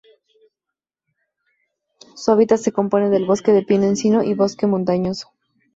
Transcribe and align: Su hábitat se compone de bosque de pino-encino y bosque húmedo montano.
Su 2.15 2.31
hábitat 2.31 2.57
se 2.57 2.71
compone 2.71 3.11
de 3.11 3.23
bosque 3.23 3.51
de 3.51 3.61
pino-encino 3.61 4.23
y 4.23 4.33
bosque 4.33 4.65
húmedo 4.65 4.79
montano. 4.99 5.11